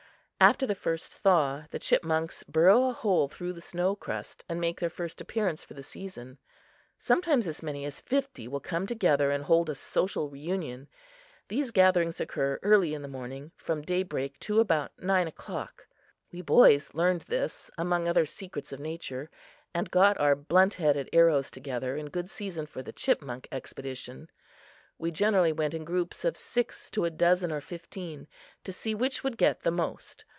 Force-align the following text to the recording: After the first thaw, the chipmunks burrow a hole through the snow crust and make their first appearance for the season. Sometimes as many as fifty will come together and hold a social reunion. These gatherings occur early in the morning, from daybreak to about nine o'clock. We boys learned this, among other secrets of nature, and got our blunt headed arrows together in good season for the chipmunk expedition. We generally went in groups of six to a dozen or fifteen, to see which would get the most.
After 0.43 0.65
the 0.65 0.73
first 0.73 1.13
thaw, 1.13 1.65
the 1.69 1.77
chipmunks 1.77 2.41
burrow 2.41 2.85
a 2.89 2.93
hole 2.93 3.27
through 3.27 3.53
the 3.53 3.61
snow 3.61 3.95
crust 3.95 4.43
and 4.49 4.59
make 4.59 4.79
their 4.79 4.89
first 4.89 5.21
appearance 5.21 5.63
for 5.63 5.75
the 5.75 5.83
season. 5.83 6.39
Sometimes 6.97 7.45
as 7.45 7.61
many 7.61 7.85
as 7.85 8.01
fifty 8.01 8.47
will 8.47 8.59
come 8.59 8.87
together 8.87 9.29
and 9.29 9.43
hold 9.43 9.69
a 9.69 9.75
social 9.75 10.31
reunion. 10.31 10.87
These 11.47 11.69
gatherings 11.69 12.19
occur 12.19 12.59
early 12.63 12.95
in 12.95 13.03
the 13.03 13.07
morning, 13.07 13.51
from 13.55 13.83
daybreak 13.83 14.39
to 14.39 14.59
about 14.59 14.99
nine 14.99 15.27
o'clock. 15.27 15.85
We 16.31 16.41
boys 16.41 16.95
learned 16.95 17.21
this, 17.27 17.69
among 17.77 18.07
other 18.07 18.25
secrets 18.25 18.71
of 18.73 18.79
nature, 18.79 19.29
and 19.75 19.91
got 19.91 20.17
our 20.19 20.35
blunt 20.35 20.73
headed 20.73 21.07
arrows 21.13 21.51
together 21.51 21.95
in 21.95 22.07
good 22.09 22.31
season 22.31 22.65
for 22.65 22.81
the 22.81 22.91
chipmunk 22.91 23.47
expedition. 23.51 24.27
We 24.97 25.11
generally 25.11 25.51
went 25.53 25.75
in 25.75 25.83
groups 25.85 26.25
of 26.25 26.35
six 26.35 26.89
to 26.91 27.05
a 27.05 27.11
dozen 27.11 27.51
or 27.51 27.61
fifteen, 27.61 28.27
to 28.63 28.71
see 28.73 28.95
which 28.95 29.23
would 29.23 29.37
get 29.37 29.61
the 29.61 29.71
most. 29.71 30.25